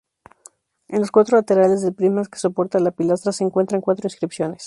[0.87, 4.59] En los cuatro laterales del prisma que soporta la pilastra se encuentran cuatro inscripciones.